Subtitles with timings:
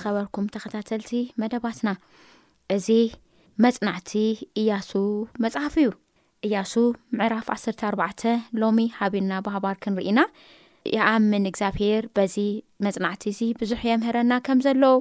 [0.00, 1.10] ዝከበርኩም ተከታተልቲ
[1.40, 1.88] መደባትና
[2.76, 2.86] እዚ
[3.64, 4.12] መፅናዕቲ
[4.60, 4.90] እያሱ
[5.44, 5.90] መፅሓፍ እዩ
[6.46, 6.72] እያሱ
[7.18, 8.22] ምዕራፍ 1ርተ ኣርባዕተ
[8.62, 10.20] ሎሚ ሃቢና ባህባር ክንርኢና
[10.94, 12.34] የኣምን እግዚኣብሔር በዚ
[12.86, 14.96] መፅናዕቲ እዚ ብዙሕ የምህረና ከም ዘለው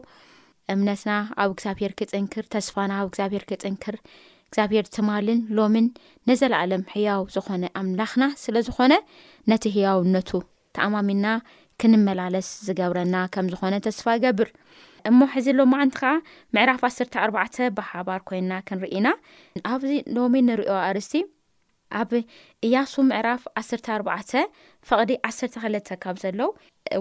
[0.74, 1.12] እምነትና
[1.44, 3.96] ኣብ እግዚኣብሔር ክፅንክር ተስፋና ኣብ እግዚኣብሔር ክፅንክር
[4.50, 5.88] እግዚኣብሔር ትማልን ሎምን
[6.30, 8.94] ነዘለኣለም ሕያው ዝኾነ ኣምላኽና ስለዝኾነ
[9.54, 10.30] ነቲ ህያውነቱ
[10.78, 11.26] ተኣማሚና
[11.82, 14.50] ክንመላለስ ዝገብረና ከም ዝኾነ ተስፋ ይገብር
[15.10, 16.10] እሞ ሕዚ ሎ ማዓንቲ ከዓ
[16.56, 19.08] ምዕራፍ 1ሰርተ ኣርባዕተ ብሓባር ኮይና ክንርኢና
[19.72, 21.16] ኣብዚ ሎሚ ንሪኦ ኣርስቲ
[22.02, 22.12] ኣብ
[22.68, 24.32] እያሱ ምዕራፍ ዓሰርተ ኣርባዕተ
[24.88, 26.50] ፈቕዲ ዓሰርተ ክለተ ካብ ዘሎው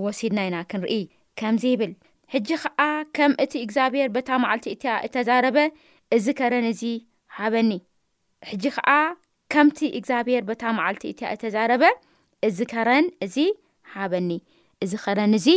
[0.05, 0.97] ወሲድና ኢና ክንርኢ
[1.41, 1.93] ከምዚ ይብል
[2.35, 2.81] ሕጂ ከዓ
[3.17, 5.59] ከም እቲ እግዚኣብሔር በታ መዓልቲ እትያ እተዛረበ
[6.17, 6.85] እዚ ከረን እዚ
[7.39, 7.73] ሓበኒ
[8.51, 8.89] ሕጂ ከዓ
[9.55, 11.85] ከምቲ እግዚኣብሔር በታ መዓልቲ እትያ እተዛረበ
[12.49, 13.37] እዚ ከረን እዚ
[13.97, 14.31] ሃበኒ
[14.85, 15.49] እዚ ኸረን እዚ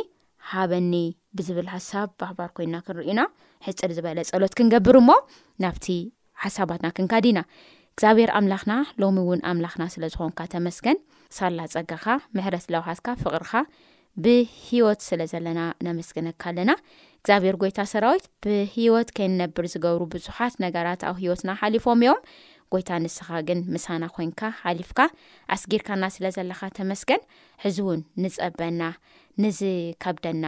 [0.51, 0.93] ሃበኒ
[1.37, 3.21] ብዝብል ሓሳብ ባህባር ኮይንና ክንሪእና
[3.67, 5.09] ሕፅር ዝበለ ፀሎት ክንገብር እሞ
[5.63, 5.85] ናብቲ
[6.43, 7.39] ሓሳባትና ክንካዲና
[7.95, 10.97] እግዚኣብሔር ኣምላኽና ሎሚ እውን ኣምላኽና ስለዝኾንካ ተመስገን
[11.37, 12.05] ሳላ ፀጋኻ
[12.37, 13.53] ምሕረት ለውሓትካ ፍቕርካ
[14.25, 16.71] ብሂወት ስለ ዘለና ነመስገነካ ኣለና
[17.19, 22.21] እግዚኣብሔር ጎይታ ሰራዊት ብሂወት ከንነብር ዝገብሩ ብዙሓት ነገራት ኣብ ሂወትና ሓሊፎም እዮም
[22.73, 24.99] ጎይታ ንስኻ ግን ምሳና ኮይንካ ሓሊፍካ
[25.55, 27.21] ኣስጊርካና ስለዘለካ ተመስገን
[27.65, 28.81] ሕዚ እውን ንፀበና
[29.43, 30.45] ንዝከብደና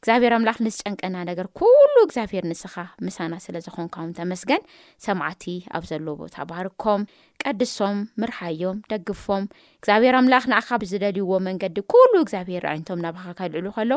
[0.00, 2.74] እግዚኣብሄር ኣምላኽ ንዝጨንቀና ነገር ኩሉ እግዚኣብሄር ንስኻ
[3.06, 4.62] ምሳና ስለ ዝኮንካው ተመስገን
[5.04, 5.44] ሰማዓቲ
[5.76, 7.02] ኣብ ዘለዎ ቦታ ባርኮም
[7.42, 9.44] ቀድሶም ምርሓዮም ደግፎም
[9.78, 13.92] እግዚኣብሄር ኣምላኽ ንኣኻ ብዝደልይዎ መንገዲ ኩሉ እግዚኣብሄር ራነቶም ናብካ ከልዕሉ ከሎ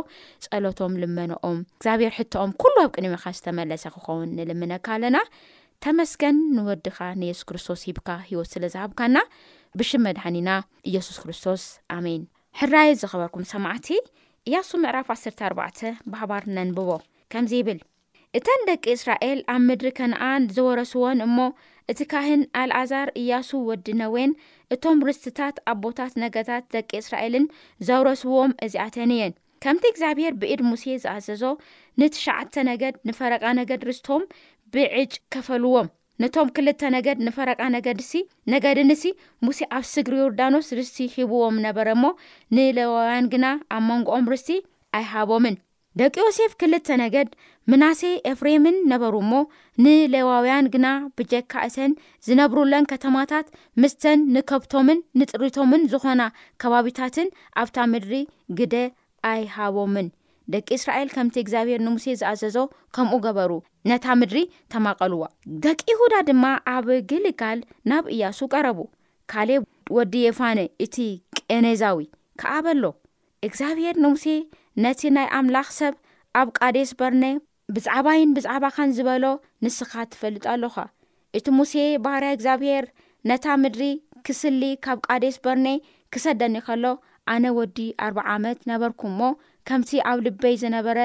[0.46, 5.19] ፀሎቶም ልመነኦም እግዚኣብሄር ሕቶኦም ኩሉ ኣብ ቅድምካ ዝተመለሰ ክኸውን ንልምነካ ኣለና
[5.86, 9.18] ተመስገን ንወድኻ ንየሱስ ክርስቶስ ሂብካ ሂወት ስለ ዝሃብካና
[9.81, 10.50] ብሽመድሓኒና
[10.92, 11.62] ኢየሱስ ክርስቶስ
[11.98, 12.24] ኣሜን
[12.62, 13.88] ሕራይ ዝኸበርኩም ሰማዕቲ
[14.50, 15.62] ኢያሱ ምዕራፍ 1ተ4ባ
[16.12, 16.92] ባህባር ነንብቦ
[17.31, 17.80] ከምዚ ይብል
[18.38, 21.38] እተን ደቂ እስራኤል ኣብ ምድሪ ከነኣን ዘወረስዎን እሞ
[21.92, 24.31] እቲ ካህን ኣልኣዛር እያሱ ወዲነወን
[24.75, 27.46] እቶም ርስትታት ኣ ቦታት ነገታት ደቂ እስራኤልን
[27.90, 29.34] ዘውረስዎም እዚኣተን የን
[29.66, 31.44] ከምቲ እግዚኣብሔር ብኢድ ሙሴ ዝኣዘዞ
[32.02, 34.26] ንትሽዓተ ነገድ ንፈረቓ ነገድ ርስቶም
[34.76, 35.90] ብዕጭ ከፈልዎም
[36.21, 38.21] ነቶም ክልተ ነገድ ንፈረቃ ነገዲ ሲ
[38.54, 39.04] ነገድንሲ
[39.45, 42.06] ሙሴ ኣብ ስግሪ ዮርዳኖስ ርስቲ ሂብዎም ነበረ እሞ
[42.57, 43.45] ንሌዋውያን ግና
[43.76, 44.49] ኣብ መንጎኦም ርስቲ
[44.99, 45.56] ኣይሃቦምን
[45.99, 47.30] ደቂ ዮሴፍ ክልተ ነገድ
[47.71, 49.33] ምናሴ ኤፍሬምን ነበሩ እሞ
[49.85, 51.92] ንሌዋውያን ግና ብጀካእሰን
[52.28, 53.47] ዝነብሩለን ከተማታት
[53.83, 56.21] ምስተን ንከብቶምን ንጥሪቶምን ዝኾና
[56.64, 57.30] ከባቢታትን
[57.64, 58.16] ኣብታ ምድሪ
[58.61, 58.76] ግደ
[59.33, 60.09] ኣይሃቦምን
[60.53, 62.56] ደቂ እስራኤል ከምቲ እግዚኣብሄር ንሙሴ ዝኣዘዞ
[62.95, 63.51] ከምኡ ገበሩ
[63.89, 64.37] ነታ ምድሪ
[64.73, 65.21] ተማቐልዋ
[65.65, 68.79] ደቂ ይሁዳ ድማ ኣብ ግልጋል ናብ እያሱ ቀረቡ
[69.33, 69.49] ካል
[69.97, 70.95] ወዲ የፋነ እቲ
[71.39, 71.99] ቅኔዛዊ
[72.41, 72.85] ከኣበሎ
[73.47, 74.25] እግዚኣብሄር ንሙሴ
[74.85, 75.94] ነቲ ናይ ኣምላኽ ሰብ
[76.41, 77.23] ኣብ ቃዴስ በርኔ
[77.75, 79.25] ብዛዕባይን ብዛዕባ ኸን ዝበሎ
[79.65, 80.75] ንስኻ ትፈልጥ ኣለኻ
[81.37, 81.73] እቲ ሙሴ
[82.06, 82.85] ባህርያ እግዚኣብሄር
[83.29, 83.83] ነታ ምድሪ
[84.27, 85.68] ክስሊ ካብ ቃዴስ በርኔ
[86.13, 86.85] ክሰደኒ ከሎ
[87.33, 89.21] ኣነ ወዲ ኣርባዕ ዓመት ነበርኩምእሞ
[89.69, 90.99] ከምቲ ኣብ ልበይ ዝነበረ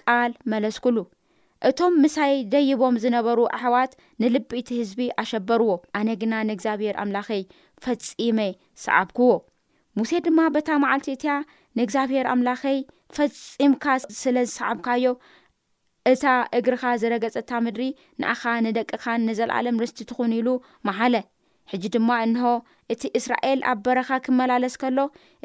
[0.00, 0.98] ቃል መለስኩሉ
[1.68, 3.92] እቶም ምሳይ ደይቦም ዝነበሩ ኣሕዋት
[4.22, 5.68] ንልቢ እቲ ህዝቢ ኣሸበርዎ
[5.98, 7.42] ኣነ ግና ንእግዚኣብሔር ኣምላኸይ
[7.84, 8.52] ፈፂመይ
[8.84, 9.30] ሰዓብክዎ
[9.98, 11.32] ሙሴ ድማ በታ መዓልቲ እትያ
[11.80, 12.78] ንእግዚኣብሔር ኣምላኸይ
[13.18, 13.84] ፈጺምካ
[14.22, 15.12] ስለ ዝሰዓብካዮ
[16.12, 16.24] እታ
[16.58, 17.82] እግርካ ዝረገፀታ ምድሪ
[18.22, 20.48] ንኣኻ ንደቅኻን ንዘለዓለም ርስቲ ትኹን ኢሉ
[20.88, 21.14] መሃለ
[21.72, 22.44] ሕጂ ድማ እንሆ
[22.92, 24.98] እቲ እስራኤል ኣብ በረካ ክመላለስ ከሎ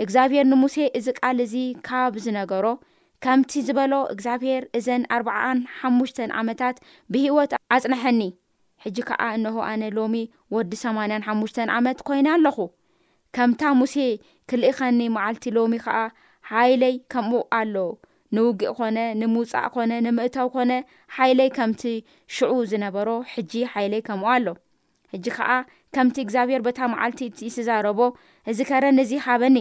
[0.03, 1.53] እግዚኣብሄር ንሙሴ እዚ ቃል እዚ
[1.87, 2.65] ካብ ዝነገሮ
[3.25, 6.75] ከምቲ ዝበሎ እግዚኣብሄር እዘን ኣርባ0ን ሓሙሽተ ዓመታት
[7.13, 8.21] ብሂወት ኣጽንሐኒ
[8.83, 10.15] ሕጂ ከዓ እንሆ ኣነ ሎሚ
[10.55, 12.57] ወዲ 8ንያን ሓሙሽተ ዓመት ኮይና ኣለኹ
[13.37, 13.95] ከምታ ሙሴ
[14.51, 15.97] ክልእኸኒ መዓልቲ ሎሚ ከዓ
[16.51, 17.75] ሓይለይ ከምኡ ኣሎ
[18.35, 20.71] ንውግእ ኮነ ንምውፃእ ኮነ ንምእተው ኮነ
[21.17, 21.81] ሓይለይ ከምቲ
[22.37, 24.45] ሽዑ ዝነበሮ ሕጂ ሓይለይ ከምኡ ኣሎ
[25.15, 25.49] እጂ ከዓ
[25.95, 27.99] ከምቲ እግዚኣብሄር በታ መዓልቲ እይተዛረቦ
[28.51, 29.57] እዚ ከረ ንዚ ሃበኒ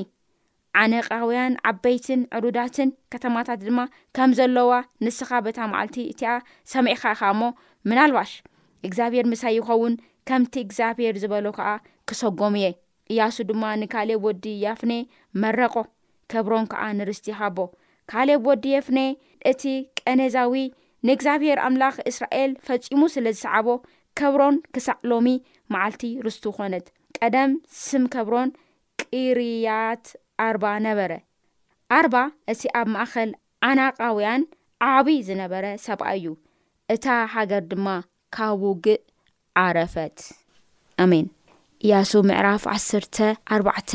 [0.80, 3.78] ዓነቃውያን ዓበይትን ዕሩዳትን ከተማታት ድማ
[4.16, 4.72] ከም ዘለዋ
[5.04, 6.32] ንስኻ በታ መዓልቲ እቲኣ
[6.72, 7.42] ሰሚዕካ ኢኻ እሞ
[7.90, 8.32] ምናልባሽ
[8.86, 9.94] እግዚኣብሄር ምሳይ ይኸውን
[10.30, 11.68] ከምቲ እግዚኣብሄር ዝበሎ ከዓ
[12.08, 12.68] ክሰጎሙ እየ
[13.12, 14.92] እያሱ ድማ ንካል ወዲ ያፍኔ
[15.42, 15.74] መረቆ
[16.32, 17.68] ከብሮን ከዓ ንርስቲ ኻ ቦ
[18.10, 18.98] ካሌ ወዲ የፍነ
[19.50, 19.62] እቲ
[20.00, 20.52] ቀነዛዊ
[21.06, 23.66] ንእግዚኣብሔር ኣምላኽ እስራኤል ፈጺሙ ስለ ዝሰዓቦ
[24.20, 25.28] ከብሮን ክሳዕ ሎሚ
[25.72, 26.86] መዓልቲ ርስቱ ኾነት
[27.18, 27.50] ቀደም
[27.84, 28.48] ስም ከብሮን
[29.04, 30.04] ቂርያት
[30.46, 31.12] ኣርባ ነበረ
[31.98, 32.16] ኣርባ
[32.52, 33.30] እቲ ኣብ ማእኸል
[33.68, 34.42] ኣናቃውያን
[34.88, 36.26] ዓብዪ ዝነበረ ሰብኣ እዩ
[36.94, 37.86] እታ ሓገር ድማ
[38.36, 39.02] ካብ ውግእ
[39.64, 40.18] ኣረፈት
[41.04, 41.26] ኣሜን
[41.86, 43.88] እያሱ ምዕራፍ 104ርባዕ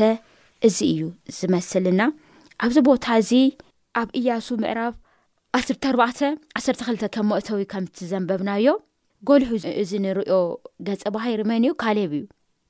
[0.66, 1.02] እዚ እዩ
[1.38, 2.00] ዝመስልና
[2.64, 3.32] ኣብዚ ቦታ እዚ
[4.00, 4.94] ኣብ እያሱ ምዕራፍ
[5.58, 8.66] 14:12 ከም መእተው ከም ትዘንበብናዮ
[9.28, 9.50] ጎልሑ
[9.82, 10.32] እዚ እንሪኦ
[10.86, 12.24] ገፀ ባሂይር መን ዩ ካሌብ እዩ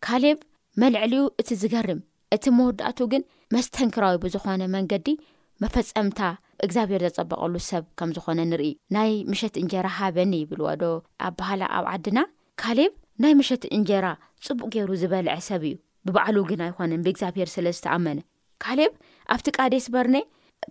[0.07, 0.39] ካሌብ
[0.83, 2.01] መልዕሊዩ እቲ ዝገርም
[2.35, 3.23] እቲ መወዳእቱ ግን
[3.55, 5.09] መስተንክራዊ ብዝኾነ መንገዲ
[5.63, 6.21] መፈፀምታ
[6.65, 10.85] እግዚኣብሄር ዘፀበቐሉ ሰብ ከም ዝኾነ ንርኢ ናይ ምሸት እንጀራ ሃበኒ ይብልዋ ዶ
[11.27, 12.19] ኣ በህላ ኣብ ዓድና
[12.63, 12.93] ካሌብ
[13.25, 14.07] ናይ ምሸት እንጀራ
[14.47, 15.75] ፅቡቅ ገይሩ ዝበልዐ ሰብ እዩ
[16.07, 18.19] ብበዕሉ ግን ኣይኮነን ብእግዚኣብሄር ስለ ዝተኣመነ
[18.65, 18.93] ካሌብ
[19.35, 20.17] ኣብቲ ቃዴ ስ በርኔ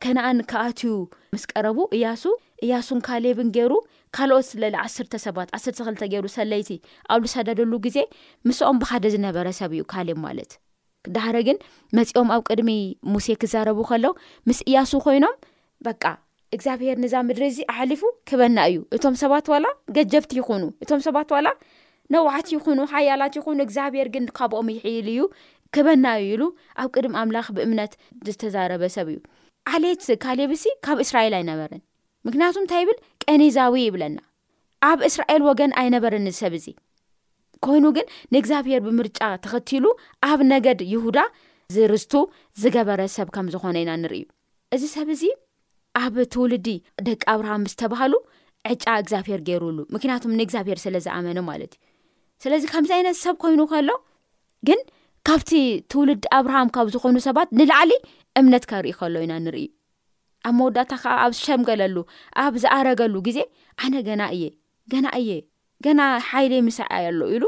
[0.03, 0.91] ከነኣን ከኣትዩ
[1.35, 2.23] ምስ ቀረቡ እያሱ
[2.65, 3.73] እያሱን ካሌብን ገይሩ
[4.15, 6.69] ካልኦት ስለሊ ዓስርተ ሰባት ዓስርተ ክልተ ገይሩ ሰለይቲ
[7.13, 7.97] ኣብ ዝሰዳደሉ ግዜ
[8.47, 10.51] ምስኦም ብሓደ ዝነበረ ሰብ እዩ ካሌብ ማለት
[11.15, 11.57] ዳሓደ ግን
[11.97, 12.69] መፂኦም ኣብ ቅድሚ
[13.13, 14.05] ሙሴ ክዛረቡ ከሎ
[14.49, 15.35] ምስ እያሱ ኮይኖም
[15.87, 16.03] በቃ
[16.55, 19.65] እግዚኣብሄር ንዛ ምድሪ እዚ ኣሓሊፉ ክበና እዩ እቶም ሰባት ዋላ
[19.97, 21.47] ገጀብቲ ይኹኑ እቶም ሰባት ዋላ
[22.13, 25.21] ነባዕቲ ይኹኑ ሓያላት ይኹኑ እግዚኣብሄር ግን ካብኦም ይሕል እዩ
[25.75, 26.43] ክበና እዩ ኢሉ
[26.81, 27.93] ኣብ ቅድሚ ኣምላኽ ብእምነት
[28.27, 29.19] ዝተዛረበ ሰብ እዩ
[29.71, 31.81] ዓልየት ካሌብሲ ካብ እስራኤል ኣይነበረን
[32.27, 34.17] ምክንያቱም እንታይ ይብል ቀኒዛዊ ይብለና
[34.89, 36.67] ኣብ እስራኤል ወገን ኣይነበረን እዚ ሰብ እዚ
[37.65, 39.85] ኮይኑ ግን ንእግዚኣብሄር ብምርጫ ተኽቲሉ
[40.29, 41.19] ኣብ ነገድ ይሁዳ
[41.75, 42.13] ዝርዝቱ
[42.61, 44.23] ዝገበረ ሰብ ከም ዝኾነ ኢና ንሪኢ
[44.77, 45.23] እዚ ሰብ እዚ
[46.03, 46.67] ኣብ ትውልዲ
[47.07, 48.13] ደቂ ኣብርሃም ዝተባሃሉ
[48.73, 51.87] ዕጫ እግዚኣብሄር ገይሩሉ ምክንያቱም ንእግዚኣብሄር ስለዝኣመኑ ማለት እዩ
[52.43, 53.89] ስለዚ ከምዚ ዓይነት ሰብ ኮይኑ ከሎ
[54.67, 54.79] ግን
[55.27, 55.51] ካብቲ
[55.91, 57.91] ትውልዲ ኣብርሃም ካብ ዝኾኑ ሰባት ንላዕሊ
[58.39, 59.65] እምነት ካሪኢ ከሎ ኢና ንርኢ
[60.47, 61.97] ኣብ መወዳእታ ከዓ ኣብ ዝሸምገለሉ
[62.43, 63.37] ኣብ ዝኣረገሉ ግዜ
[63.83, 64.43] ኣነ ገና እየ
[64.91, 65.31] ገና እየ
[65.85, 65.99] ገና
[66.29, 67.43] ሓይደ ምሳዕ ኣሎዉ ኢሉ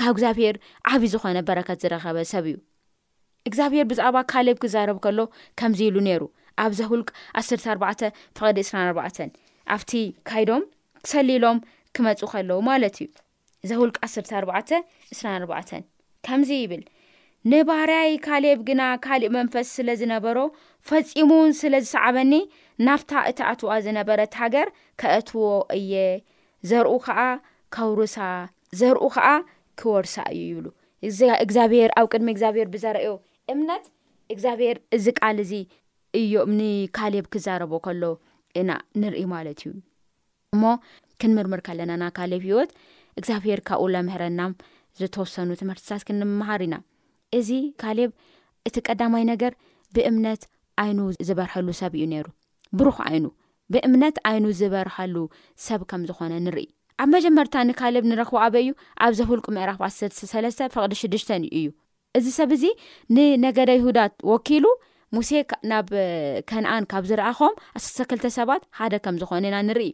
[0.00, 0.56] ካብ እግዚኣብሔር
[0.92, 2.56] ዓብዪ ዝኾነ በረከት ዝረኸበ ሰብ እዩ
[3.48, 5.18] እግዚኣብሔር ብዛዕባ ካሌብ ክዛረብ ከሎ
[5.60, 6.22] ከምዚ ኢሉ ነይሩ
[6.62, 7.08] ኣብ ዘሁልቅ
[7.42, 7.84] 1ተ 4ባ
[8.36, 9.00] ፍቐዲ 2ራ 4ባ
[9.74, 9.92] ኣብቲ
[10.28, 10.64] ካይዶም
[11.04, 11.58] ክሰሊሎም
[11.96, 13.08] ክመፁ ከለዉ ማለት እዩ
[13.72, 15.52] ዘውልቅ 1ተ4ርባ 2ራ4ባ
[16.26, 16.82] ከምዚ ይብል
[17.52, 20.38] ንባህርያይ ካሌብ ግና ካሊእ መንፈስ ስለ ዝነበሮ
[20.90, 22.32] ፈፂሙውን ስለ ዝሰዕበኒ
[22.86, 24.68] ናፍታ እቲ ኣትዋ ዝነበረት ሃገር
[25.00, 25.42] ከኣትዎ
[25.78, 25.92] እየ
[26.70, 27.18] ዘርኡ ከዓ
[27.76, 28.16] ከውርሳ
[28.80, 29.26] ዘርኡ ከዓ
[29.82, 30.66] ክወርሳ እዩ ይብሉ
[31.44, 33.10] እግዚኣብሔር ኣብ ቅድሚ እግዚኣብሄር ብዘርዮ
[33.56, 33.84] እምነት
[34.36, 35.52] እግዚኣብሔር እዚ ቃል እዚ
[36.22, 38.02] እዮም ንካሌብ ክዛረቦ ከሎ
[38.62, 38.70] ኢና
[39.02, 39.72] ንርኢ ማለት እዩ
[40.54, 40.62] እሞ
[41.20, 42.72] ክንምርምር ከለናና ካሌብ ሂወት
[43.20, 44.40] እግዚኣብሄር ካብኡ ለምህረና
[45.02, 46.74] ዝተወሰኑ ትምህርትታት ክንምሃር ኢና
[47.38, 47.48] እዚ
[47.82, 48.10] ካሌብ
[48.68, 49.52] እቲ ቀዳማይ ነገር
[49.96, 50.42] ብእምነት
[50.82, 50.98] ዓይኑ
[51.28, 52.26] ዝበርሐሉ ሰብ እዩ ነይሩ
[52.78, 53.26] ብሩኽ ዓይኑ
[53.74, 55.14] ብእምነት ዓይኑ ዝበርሐሉ
[55.66, 56.66] ሰብ ከም ዝኾነ ንርኢ
[57.02, 58.70] ኣብ መጀመርታ ንካሌብ ንረኽቡ ኣበ እዩ
[59.04, 61.68] ኣብ ዘፍልቁ ምዕራፍ 1ሰተሰለስተ ፍቕዲ ሽዱሽተን ዩ እዩ
[62.18, 62.64] እዚ ሰብ እዚ
[63.16, 64.64] ንነገዳ ይሁዳት ወኪሉ
[65.16, 65.30] ሙሴ
[65.70, 65.88] ናብ
[66.50, 69.90] ከነኣን ካብ ዝረኣኾም 1ሰተ2ተ ሰባት ሓደ ከም ዝኾነ ኢና ንርኢ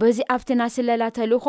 [0.00, 1.46] በዚ ኣብቲና ስለላ ተልኮ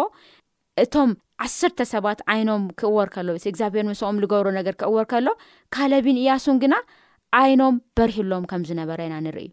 [0.81, 1.09] እቶም
[1.45, 5.27] ዓስርተ ሰባት ዓይኖም ክእወር ከሎ እግዚኣብሄር ምስኦም ዝገብሮ ነገር ክእወር ከሎ
[5.75, 6.75] ካለቢን እያሱ ግና
[7.41, 9.51] ዓይኖም በርሒሎም ከም ዝነበረና ንርኢዩ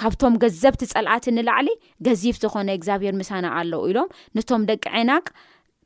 [0.00, 1.68] ካብቶም ገዘብቲ ፀላኣት ንላዕሊ
[2.06, 5.26] ገዚፍ ዝኾነ እግዚኣብሄር ምሳና ኣለው ኢሎም ነቶም ደቂ ዕናቅ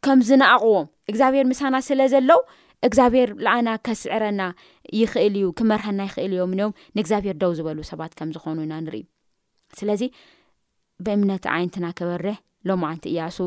[0.06, 2.40] ከም ዝነኣቅዎም እግዚኣብሄር ምሳና ስለ ዘለው
[2.86, 4.42] እግዚኣብሄር ላኣና ከስዕረና
[5.00, 9.02] ይኽእል እዩ ክመርሐና ይኽእል እዮም ንዮም ንእግዚኣብሄር ደው ዝበሉ ሰባት ከምዝኾኑ ኢና ንርኢ
[9.80, 10.02] ስለዚ
[11.06, 12.36] ብእምነት ዓይነትና ክበርሕ
[12.68, 13.38] ሎማዓንቲ እያሱ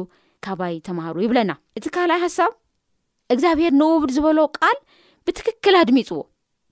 [0.46, 2.52] ካባይ ተምሃሩ ይብለና እቲ ካልኣይ ሓሳብ
[3.34, 4.78] እግዚኣብሄር ንውብድ ዝበሎ ቃል
[5.28, 6.20] ብትክክል አድሚፅዎ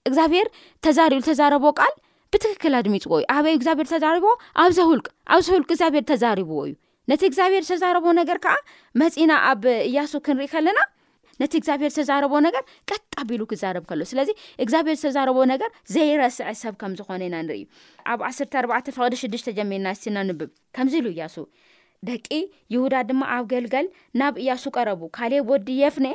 [0.09, 0.47] እግዚኣብሔር
[0.86, 1.93] ተዛሪ ተዛረቦ ቃል
[2.33, 4.31] ብትክክል ኣድሚፅዎ እዩ ኣበይ እግዚኣብሄር ተዛሪብዎ
[4.63, 6.74] ኣብዚውልቅኣብዚውልቅ እግዚኣብሄር ተዛሪብዎ እዩ
[7.09, 8.55] ነቲ እግዚኣብሄር ዝተዛረቦ ነገር ከዓ
[9.01, 10.79] መፂና ኣብ እያሱ ክንሪኢ ከለና
[11.41, 14.29] ነቲ እግዚኣብሄር ዝተዛረቦ ነገር ቀጣ ቢሉ ክዛረብ ከሎ ስለዚ
[14.63, 17.63] እግዚኣብሄር ዝተዛረቦ ነገር ዘይረስዒ ሰብ ከም ዝኾነ ኢና ንሪኢ
[18.13, 21.36] ኣብ 1ስተ4ርዕ ፍቅደ ሽዱሽተ ጀሚርና እስትና ንብብ ከምዚ ኢሉ እያሱ
[22.09, 22.27] ደቂ
[22.73, 23.87] ይሁዳ ድማ ኣብ ገልገል
[24.19, 26.07] ናብ እያሱ ቀረቡ ካል ወዲ የፍኔ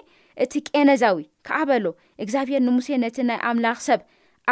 [0.44, 1.86] እቲ ቄነዛዊ ከዓበሎ
[2.24, 4.02] እግዚኣብሄር ንሙሴ ነቲ ናይ ኣምላኽ ሰብ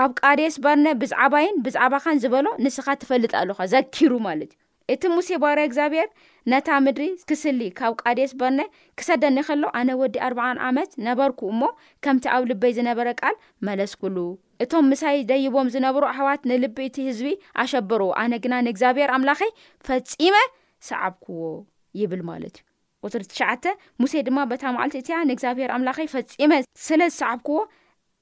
[0.03, 4.53] ኣብ ቃዴስ በርነ ብዛዕባይን ብዛዕባኻን ዝበሎ ንስኻ ትፈልጥ ኣለካ ዘኪሩ ማለት
[4.93, 6.09] እዩ እቲ ሙሴ ባር እግዚኣብሔር
[6.53, 8.61] ነታ ምድሪ ክስሊ ካብ ቃዴስ በርኔ
[8.99, 11.63] ክሰደኒኸሎ ኣነ ወዲ ኣርባዓን ዓመት ነበርኩ እሞ
[12.05, 13.37] ከምቲ ኣብ ልበይ ዝነበረ ቃል
[13.69, 14.17] መለስኩሉ
[14.65, 17.29] እቶም ምሳይ ደይቦም ዝነብሩ ኣሕዋት ንልቢ እቲ ህዝቢ
[17.65, 19.53] ኣሸበር ኣነ ግና ንእግዚኣብሔር ኣምላኸይ
[19.89, 20.35] ፈፂመ
[20.89, 21.43] ሰዓብክዎ
[22.01, 23.67] ይብል ማለት እዩ ቁፅሪ ትሽተ
[24.03, 26.51] ሙሴ ድማ በታ ማዓልት እቲያ ንእግዚኣብሄር ኣምላኸይ ፈፂመ
[26.87, 27.57] ስለዝሰዓብክዎ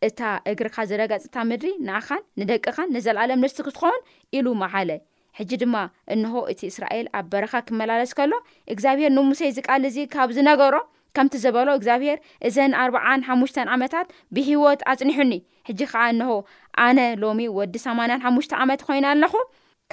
[0.09, 4.01] እታ እግርካ ዝረጋፅታ ምድሪ ንኣኻን ንደቅኻን ነዘለኣለም ንስቲ ክትኾውን
[4.39, 4.91] ኢሉ መሃለ
[5.39, 5.77] ሕጂ ድማ
[6.15, 8.33] እንሆ እቲ እስራኤል ኣብ በረኻ ክመላለስ ከሎ
[8.75, 10.77] እግዚኣብሄር ንሙሴይ ዝቃል እዙ ካብ ዝነገሮ
[11.17, 15.35] ከምቲ ዝበሎ እግዚኣብሄር እዘን 405ሙሽ ዓመታት ብሂወት ኣጽኒሑኒ
[15.71, 16.31] ሕጂ ከዓ እንሆ
[16.87, 19.35] ኣነ ሎሚ ወዲ 85ሙሽ ዓመት ኮይኑ ኣለኹ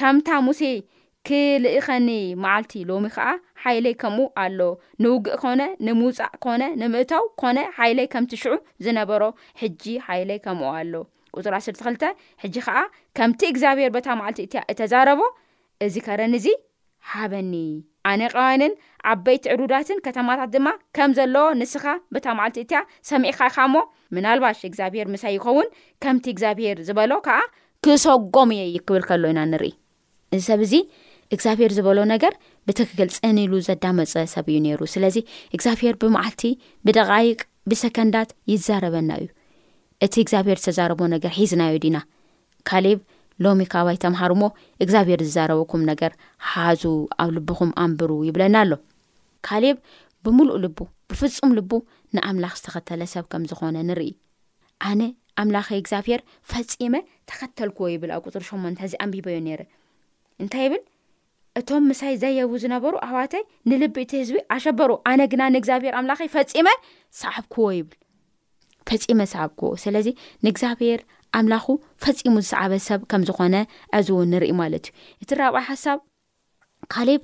[0.01, 0.62] ከምታ ሙሴ
[1.27, 2.10] ክልእኸኒ
[2.44, 3.27] መዓልቲ ሎሚ ከዓ
[3.63, 4.60] ሓይለይ ከምኡ ኣሎ
[5.03, 8.53] ንውግእ ኮነ ንምውፃእ ኮነ ንምእታው ኮነ ሓይለይ ከምቲ ሽዑ
[8.86, 9.24] ዝነበሮ
[9.62, 10.94] ሕጂ ሓይለይ ከምኡ ኣሎ
[11.36, 12.03] ቁፅር 1ስርተክልተ
[12.44, 12.77] ሕጂ ከዓ
[13.20, 15.22] ከምቲ እግዚኣብሄር በታ መዓልቲ እትያ እተዛረቦ
[15.86, 16.48] እዚ ከረኒ እዚ
[17.12, 17.53] ሓበኒ
[18.10, 18.74] ኣነ ቀዋንን
[19.12, 20.67] ዓበይቲ ዕሩዳትን ከተማታት ድማ
[20.98, 22.79] ከም ዘለዎ ንስኻ በታ መዓልቲ እትያ
[23.10, 23.75] ሰሚዕካ ኢኻ እሞ
[24.17, 25.67] ምናልባሽ እግዚኣብሄር ምሳይ ይኸውን
[26.05, 27.39] ከምቲ እግዚኣብሄር ዝበሎ ከዓ
[27.88, 29.74] ክሰጎም እየ ይክብል ከሎ ኢና ንርኢ
[30.36, 30.74] እዚ ሰብ እዚ
[31.36, 32.34] እግዚኣብሄር ዝበሎ ነገር
[32.67, 35.17] ብትክክል ፅኒሉ ዘዳመፀ ሰብ እዩ ነሩ ስለዚ
[35.55, 36.44] እግዚኣብሄር ብማዓልቲ
[36.88, 37.39] ብደቃይቅ
[37.72, 39.27] ብሰከንዳት ይዛረበና እዩ
[40.05, 41.98] እቲ እግዚኣብሄር ዝተዛረቦ ነገር ሒዝናዩ ዲና
[42.70, 43.00] ካሊብ
[43.46, 44.44] ሎሚ ካባይ ተምሃር ሞ
[44.84, 46.12] እግዚኣብሄር ዝዛረበኩም ነገር
[46.51, 46.84] ሓዙ
[47.24, 48.74] ኣብ ልብኹም ኣንብሩ ይብለና ኣሎ
[49.48, 49.77] ካሊብ
[50.25, 50.77] ብምሉእ ልቡ
[51.10, 51.72] ብፍፁም ልቡ
[52.15, 54.12] ንኣምላኽ ዝተኸተለ ሰብ ከም ዝኾነ ንርኢ
[54.89, 55.01] ኣነ
[55.41, 56.96] ኣምላክ እግዚኣብሄር ፈፂመ
[57.29, 59.62] ተኸተልክዎ ይብል ኣብ ፅር ሽሞንተ ዚ ኣንቢቦ ዩ ነረ
[60.44, 60.82] እንታይ ይብል
[61.60, 66.68] እቶም ምሳይ ዘየቡ ዝነበሩ ኣዋተይ ንልቢ እቲ ህዝቢ ኣሸበሩ ኣነ ግና ንእግዚኣብሄር ኣምላኸ ፈፂመ
[67.22, 67.98] ሰዓብክዎ ይብል
[68.89, 70.08] ፈፂመ ሰዓብክዎ ስለዚ
[70.46, 71.00] ንእግዚኣብሔር
[71.39, 71.65] ኣምላኹ
[72.04, 73.56] ፈፂሙ ዝሰዓበ ሰብ ከም ዝኾነ
[73.98, 76.00] ኣዝው ንሪኢ ማለት እዩ እቲ ራቕይ ሓሳብ
[76.96, 77.22] ካሌብ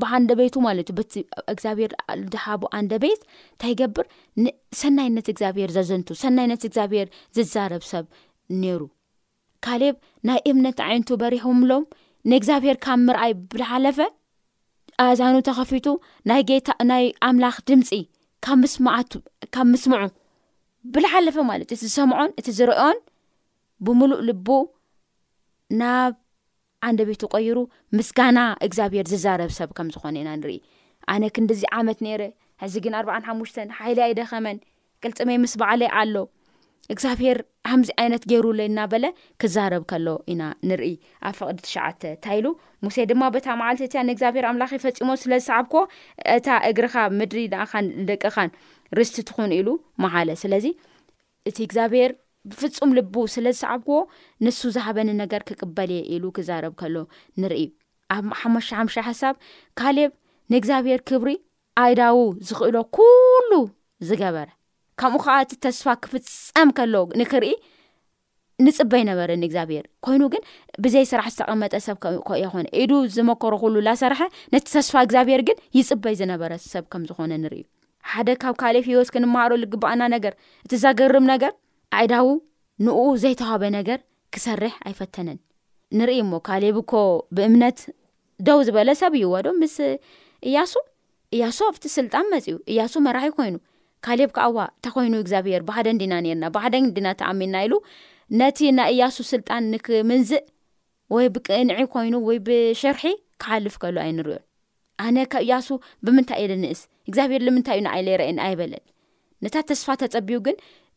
[0.00, 1.92] ብሃንደ ቤቱ ማለት ዩ ቲእግዚኣብሄር
[2.34, 4.06] ዝሃቦ ኣንደ ቤት እንታይ ይገብር
[4.80, 8.06] ሰናይነት እግዚኣብሄር ዘዘንቱ ሰናይነት እግዚኣብሄር ዝዛረብ ሰብ
[8.62, 8.82] ነይሩ
[9.66, 9.96] ካሌብ
[10.28, 11.84] ናይ እምነት ዓይነቱ በሪሖምሎም
[12.30, 13.98] ንእግዚኣብሄር ካብ ምርኣይ ብልሓለፈ
[15.06, 15.86] ኣዛኑ ተኸፊቱ
[16.30, 16.52] ናይ ጌ
[16.90, 17.90] ናይ ኣምላኽ ድምፂ
[18.62, 18.88] ብ ስማ
[19.54, 20.02] ካብ ምስምዑ
[20.94, 22.98] ብላሓለፈ ማለት እቲ ዝሰምዖን እቲ ዝርኦን
[23.86, 24.48] ብምሉእ ልቡ
[25.80, 26.12] ናብ
[26.88, 27.56] ኣንደ ቤቱ ቀይሩ
[27.98, 30.56] ምስጋና እግዚኣብሄር ዝዛረብ ሰብ ከም ዝኾነ ኢና ንርኢ
[31.12, 32.22] ኣነ ክንዲዚ ዓመት ነይረ
[32.62, 34.58] ሕዚ ግን ኣርባዓን ሓሙሽተን ሓይል ይ ደኸመን
[35.02, 36.14] ቅልፅመይ ምስ በዕለይ ኣሎ
[36.92, 37.38] እግዚኣብሄር
[37.70, 39.04] ከምዚ ዓይነት ገይሩ ሎ እናበለ
[39.40, 40.92] ክዛረብ ከሎ ኢና ንርኢ
[41.28, 42.46] ኣብ ፍቅዲ ትሸዓተ ንታይሉ
[42.84, 45.82] ሙሴ ድማ በታ መዓልተእትያ ንእግዚኣብሄር ኣምላኪ ፈፂሞ ስለ ዝሰዓብ ክዎ
[46.36, 47.72] እታ እግርካ ምድሪ ንኣኻ
[48.10, 48.50] ደቂኻን
[48.98, 49.68] ርስቲ ትኹን ኢሉ
[50.04, 50.66] መሃለ ስለዚ
[51.50, 52.12] እቲ እግዚኣብሔር
[52.50, 53.98] ብፍፁም ልቡ ስለዝሰዓብ ክዎ
[54.46, 56.96] ንሱ ዝሃበኒ ነገር ክቅበልየ ኢሉ ክዛረብ ከሎ
[57.42, 57.64] ንርኢ
[58.16, 59.36] ኣብ ሓመሻ ሓምሻ ሓሳብ
[59.80, 60.12] ካልብ
[60.54, 61.32] ንእግዚኣብሄር ክብሪ
[61.84, 63.52] ኣይዳዊ ዝኽእሎ ኩሉ
[64.08, 64.48] ዝገበረ
[65.00, 67.46] ካምኡ ከዓ እቲ ተስፋ ክፍፀም ከሎ ንክርኢ
[68.64, 70.42] ንፅበይ ነበረእግዚኣብሄር ኮይኑ ግን
[70.84, 71.96] ብዘይ ስራሕ ዝተቐመጠ ሰብ
[72.42, 74.20] የኮነ ኢዱ ዝመከሮ ኩሉ ላሰርሐ
[74.54, 77.64] ነቲ ተስፋ እግዚኣብሄር ግን ይፅበይ ዝነበረ ሰብ ከምዝኾነ ንሪኢ
[78.10, 80.34] ሓደ ካብ ካሌፊወስክንመሃርሉግባኣና ነገር
[80.66, 81.54] እቲ ዘገርም ነገር
[82.00, 82.28] ዓይዳው
[82.84, 83.98] ንኡ ዘይተሃበ ነገር
[84.34, 85.38] ክሰርሕ ኣይፈተነን
[86.00, 86.92] ንሪኢ እሞ ካሌብኮ
[87.38, 87.80] ብእምነት
[88.48, 89.78] ደው ዝበለ ሰብ እዩ ዎ ዶ ምስ
[90.50, 90.74] እያሱ
[91.36, 93.56] እያሱ ኣብቲ ስልጣን መፅዩ እያሱ መራሒ ኮይኑ
[94.06, 97.74] ካሊብ ከዓ ዋ እተ ኮይኑ እግዚኣብሄር ብሓደንዲና ርና ብሓደዲና ተኣሚና ኢሉ
[98.40, 100.42] ነቲ ና እያሱ ስልጣን ንክምንዝእ
[101.14, 103.04] ወይ ብቅንዒ ኮይኑ ወይ ብሽርሒ
[103.42, 104.44] ክሓልፍ ከሉ ኣይንሪዮን
[105.06, 105.68] ኣነ ከእያሱ
[106.06, 108.84] ብምንታይ ኢለ ንእስ እግዚኣብሄር ልምንታይ እዩንኣኢለ ይረእየን ኣይበለል
[109.44, 110.56] ነታ ተስፋ ተፀቢኡ ግን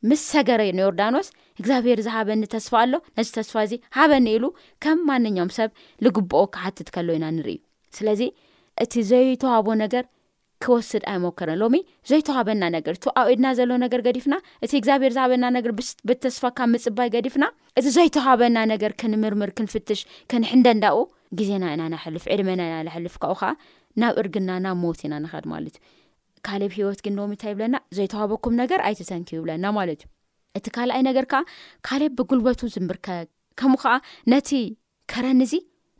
[0.09, 1.27] ምስ ሰገረ ንዮርዳኖስ
[1.59, 4.45] እግዚኣብሄር ዝሃበኒ ተስፋ ኣሎ ነዚ ተስፋ እዚ ሃበኒ ኢሉ
[4.83, 5.69] ከም ማንኛውም ሰብ
[6.05, 7.55] ዝግብኦ ክሓትት ከሎ ኢና ንርኢ
[7.99, 8.21] ስለዚ
[8.83, 10.03] እቲ ዘይተዋቦ ነገር
[10.63, 11.76] ክወስድ ኣይሞከረን ሎሚ
[12.10, 15.71] ዘይተሃበና ነገር እቲ ኣብ ኢድና ዘሎ ነገር ገዲፍና እቲ እግዚኣብሔር ዝሃበና ነገር
[16.10, 17.45] ብተስፋ ካ ምፅባይ ገዲፍና
[17.80, 20.02] እቲ ዘይተሃበና ነገር ክንምርምር ክንፍትሽ
[20.34, 20.97] ክንሕንደንዳኡ
[21.39, 23.52] ግዜና ኢናናሕልፍ ዕድመና ኢናንሕልፍ ካኡ ከዓ
[24.02, 25.86] ናብ እርግና ናብ ሞት ኢና ንኸድ ማለት እዩ
[26.47, 30.02] ካሌብ ሂወት ግን ሎሚ እንታይ ይብለና ዘይተሃበኩም ነገር ኣይትተንኪው ይብለና ማለት
[30.58, 31.41] እዩእቲ ካልኣይ ነገር ከዓ
[31.89, 33.08] ካል ብጉልበቱ ዝምርከ
[33.60, 33.95] ከምኡ ከዓ
[34.34, 34.49] ነቲ
[35.13, 35.54] ከረኒዚ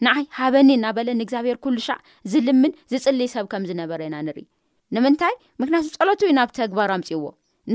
[0.06, 1.98] ንዓይ ሃበኒ እናበለ ንእግዚኣብሄር ኩሉ ሻዕ
[2.32, 4.44] ዝልምን ዝፅልይ ሰብ ከም ዝነበረ ና ንርኢ
[4.96, 7.24] ንምንታይ ምክንያት ፀሎት እዩ ናብ ተግባር ኣምፅዎ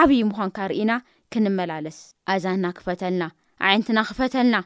[0.00, 0.92] ዓብዪ ምዃንካ ርኢና
[1.34, 1.98] ክንመላለስ
[2.34, 3.24] ኣዛና ክፈተልና
[3.72, 4.56] ዓንትና ክፈተልና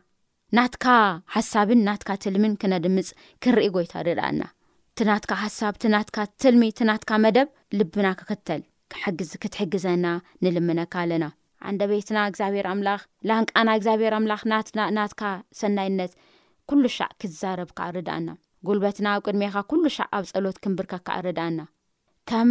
[0.57, 0.87] ናትካ
[1.33, 3.09] ሓሳብን ናትካ ትልምን ክነድምፅ
[3.45, 4.43] ክንርኢ ጎይታ ርድኣና
[4.93, 8.63] እትናትካ ሓሳብ ትናትካ ትልሚ ትናትካ መደብ ልብና ክክተል
[9.43, 10.07] ክትሕግዘና
[10.45, 11.25] ንልምነካ ኣለና
[11.69, 14.43] ኣንደ ቤትና እግዚኣብሔር ኣምላኽ ላንቃና እግዚኣብሔር ኣምላኽ
[14.99, 15.23] ናትካ
[15.61, 16.13] ሰናይነት
[16.71, 18.29] ኩሉ ሻዕ ክዛረብ ካዓ ርድኣና
[18.69, 21.61] ጉልበትና ኣብ ቅድሜኻ ኩሉ ሻዕ ኣብ ፀሎት ክንብርከ ከዓ ርዳኣና
[22.31, 22.51] ከም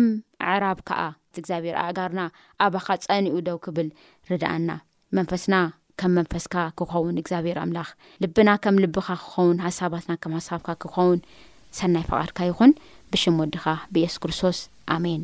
[0.52, 1.02] ኣዕራብ ከዓ
[1.42, 2.22] እግዚኣብሔር ኣእጋርና
[2.68, 3.90] ኣባኻ ፀኒኡ ደው ክብል
[4.32, 4.70] ርድኣና
[5.18, 5.56] መንፈስና
[6.02, 7.90] ከም መንፈስካ ክኸውን እግዚኣብሔር ኣምላኽ
[8.24, 11.20] ልብና ከም ልብኻ ክኸውን ሓሳባትና ከም ሓሳብካ ክኸውን
[11.80, 12.72] ሰናይ ፈቓድካ ይኹን
[13.14, 14.60] ብሽም ወድኻ ብየሱስ ክርስቶስ
[14.96, 15.24] ኣሜን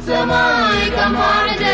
[0.00, 1.64] سميكممعد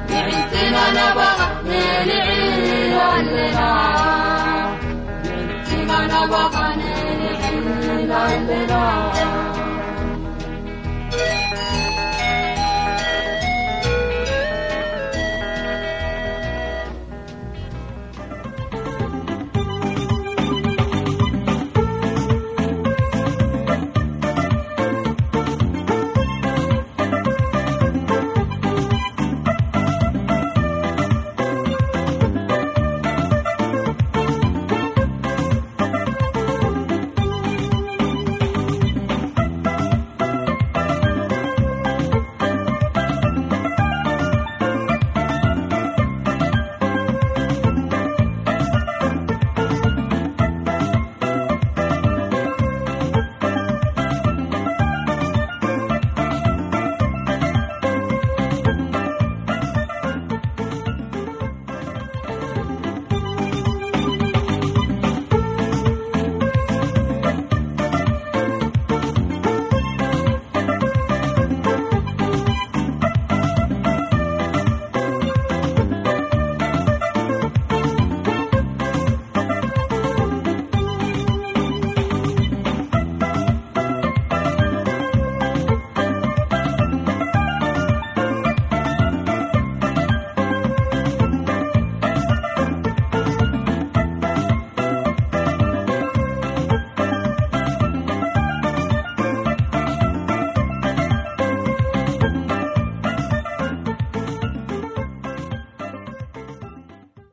[0.09, 1.20] متنن